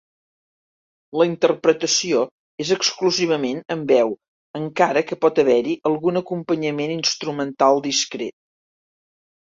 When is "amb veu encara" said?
3.75-5.05